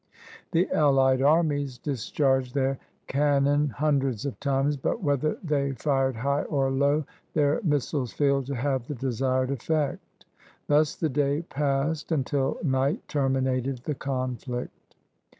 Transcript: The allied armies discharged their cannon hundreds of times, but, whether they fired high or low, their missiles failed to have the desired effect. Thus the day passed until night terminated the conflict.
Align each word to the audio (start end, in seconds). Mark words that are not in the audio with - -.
The 0.49 0.67
allied 0.71 1.21
armies 1.21 1.77
discharged 1.77 2.55
their 2.55 2.79
cannon 3.05 3.69
hundreds 3.69 4.25
of 4.25 4.39
times, 4.39 4.75
but, 4.75 5.03
whether 5.03 5.37
they 5.43 5.73
fired 5.73 6.15
high 6.15 6.41
or 6.41 6.71
low, 6.71 7.05
their 7.35 7.61
missiles 7.63 8.11
failed 8.11 8.47
to 8.47 8.55
have 8.55 8.87
the 8.87 8.95
desired 8.95 9.51
effect. 9.51 10.25
Thus 10.65 10.95
the 10.95 11.07
day 11.09 11.43
passed 11.43 12.11
until 12.11 12.57
night 12.63 13.07
terminated 13.07 13.81
the 13.83 13.93
conflict. 13.93 14.95